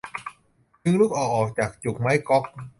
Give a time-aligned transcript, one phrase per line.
[0.83, 2.43] ดึงลูกดอกออกจากจุกไม้ก๊อก